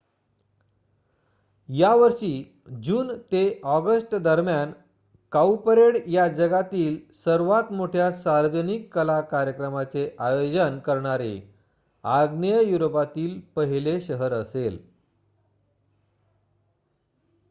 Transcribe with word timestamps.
या 1.69 1.93
वर्षी 1.95 2.31
जून 2.83 3.11
ते 3.31 3.43
अॉगस्टदरम्यान 3.63 4.71
काऊपरेड 5.31 5.97
या 6.07 6.27
जगातील 6.27 6.97
सर्वात 7.25 7.71
मोठ्या 7.71 8.11
सार्वजनिक 8.11 8.93
कला 8.93 9.19
कार्यक्रमाचे 9.21 10.09
आयोजन 10.19 10.79
करणारे 10.79 11.39
आग्नेय 12.03 12.63
युरोपातील 12.63 13.39
पहिले 13.55 13.99
शहर 14.01 14.33
असेल 14.33 14.77